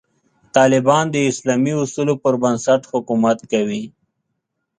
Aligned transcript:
طالبان 0.55 1.05
د 1.11 1.15
اسلامي 1.31 1.73
اصولو 1.83 2.13
پر 2.23 2.33
بنسټ 2.41 2.81
حکومت 2.91 3.39
کوي. 3.51 3.83